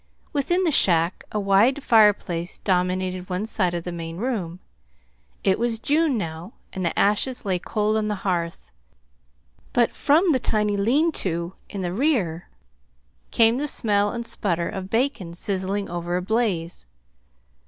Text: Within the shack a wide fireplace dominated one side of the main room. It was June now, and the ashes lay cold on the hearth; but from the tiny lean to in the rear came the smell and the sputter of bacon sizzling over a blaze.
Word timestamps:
Within 0.33 0.63
the 0.63 0.71
shack 0.71 1.25
a 1.31 1.39
wide 1.39 1.83
fireplace 1.83 2.57
dominated 2.57 3.29
one 3.29 3.45
side 3.45 3.75
of 3.75 3.83
the 3.83 3.91
main 3.91 4.17
room. 4.17 4.59
It 5.43 5.59
was 5.59 5.77
June 5.77 6.17
now, 6.17 6.53
and 6.73 6.83
the 6.83 6.97
ashes 6.97 7.45
lay 7.45 7.59
cold 7.59 7.95
on 7.97 8.07
the 8.07 8.15
hearth; 8.25 8.71
but 9.73 9.91
from 9.91 10.31
the 10.31 10.39
tiny 10.39 10.75
lean 10.75 11.11
to 11.21 11.53
in 11.69 11.81
the 11.83 11.93
rear 11.93 12.49
came 13.29 13.59
the 13.59 13.67
smell 13.67 14.09
and 14.11 14.23
the 14.23 14.29
sputter 14.29 14.69
of 14.69 14.89
bacon 14.89 15.35
sizzling 15.35 15.87
over 15.87 16.17
a 16.17 16.21
blaze. 16.23 16.87